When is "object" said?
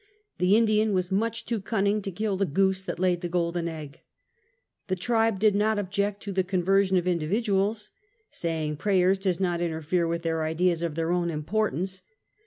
5.77-6.23